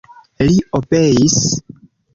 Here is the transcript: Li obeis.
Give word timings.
Li 0.47 0.55
obeis. 0.79 1.39